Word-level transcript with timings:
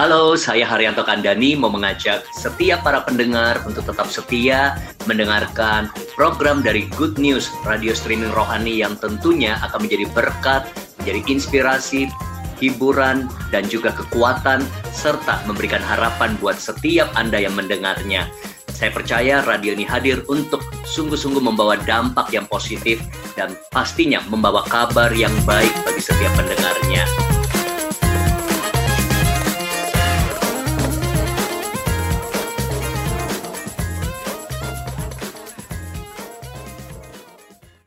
Halo, 0.00 0.32
saya 0.32 0.64
Haryanto 0.64 1.04
Kandani 1.04 1.52
mau 1.60 1.68
mengajak 1.68 2.24
setiap 2.32 2.80
para 2.80 3.04
pendengar 3.04 3.60
untuk 3.68 3.84
tetap 3.84 4.08
setia 4.08 4.80
mendengarkan 5.04 5.92
program 6.16 6.64
dari 6.64 6.88
Good 6.96 7.20
News 7.20 7.52
radio 7.68 7.92
streaming 7.92 8.32
rohani 8.32 8.80
yang 8.80 8.96
tentunya 8.96 9.60
akan 9.60 9.84
menjadi 9.84 10.08
berkat, 10.16 10.72
menjadi 11.04 11.20
inspirasi, 11.28 12.08
hiburan, 12.56 13.28
dan 13.52 13.68
juga 13.68 13.92
kekuatan 13.92 14.64
serta 14.88 15.44
memberikan 15.44 15.84
harapan 15.84 16.32
buat 16.40 16.56
setiap 16.56 17.12
Anda 17.12 17.44
yang 17.44 17.52
mendengarnya. 17.52 18.32
Saya 18.72 18.96
percaya 18.96 19.44
radio 19.44 19.76
ini 19.76 19.84
hadir 19.84 20.24
untuk 20.32 20.64
sungguh-sungguh 20.88 21.44
membawa 21.44 21.76
dampak 21.76 22.32
yang 22.32 22.48
positif 22.48 23.04
dan 23.36 23.52
pastinya 23.68 24.24
membawa 24.32 24.64
kabar 24.64 25.12
yang 25.12 25.36
baik 25.44 25.76
bagi 25.84 26.00
setiap 26.00 26.32
pendengarnya. 26.40 27.29